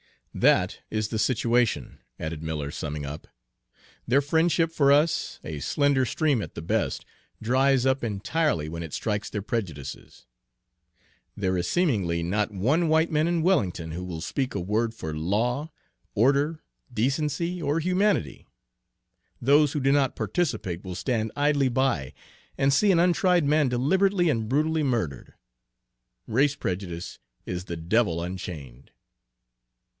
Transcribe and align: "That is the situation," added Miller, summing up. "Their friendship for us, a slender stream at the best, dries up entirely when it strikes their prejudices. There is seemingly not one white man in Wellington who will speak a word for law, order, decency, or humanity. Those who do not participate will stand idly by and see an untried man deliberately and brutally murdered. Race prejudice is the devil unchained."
"That 0.33 0.79
is 0.89 1.09
the 1.09 1.19
situation," 1.19 1.99
added 2.17 2.41
Miller, 2.41 2.71
summing 2.71 3.05
up. 3.05 3.27
"Their 4.07 4.21
friendship 4.21 4.71
for 4.71 4.91
us, 4.91 5.39
a 5.43 5.59
slender 5.59 6.05
stream 6.05 6.41
at 6.41 6.55
the 6.55 6.61
best, 6.61 7.05
dries 7.39 7.85
up 7.85 8.01
entirely 8.03 8.67
when 8.67 8.81
it 8.81 8.93
strikes 8.93 9.29
their 9.29 9.43
prejudices. 9.43 10.25
There 11.35 11.55
is 11.57 11.67
seemingly 11.69 12.23
not 12.23 12.49
one 12.49 12.87
white 12.87 13.11
man 13.11 13.27
in 13.27 13.43
Wellington 13.43 13.91
who 13.91 14.03
will 14.05 14.21
speak 14.21 14.55
a 14.55 14.59
word 14.59 14.95
for 14.95 15.13
law, 15.13 15.69
order, 16.15 16.63
decency, 16.91 17.61
or 17.61 17.79
humanity. 17.79 18.47
Those 19.39 19.73
who 19.73 19.81
do 19.81 19.91
not 19.91 20.15
participate 20.15 20.83
will 20.83 20.95
stand 20.95 21.31
idly 21.35 21.69
by 21.69 22.13
and 22.57 22.73
see 22.73 22.91
an 22.91 22.99
untried 22.99 23.43
man 23.43 23.67
deliberately 23.67 24.29
and 24.29 24.49
brutally 24.49 24.81
murdered. 24.83 25.33
Race 26.25 26.55
prejudice 26.55 27.19
is 27.45 27.65
the 27.65 27.77
devil 27.77 28.23
unchained." 28.23 28.91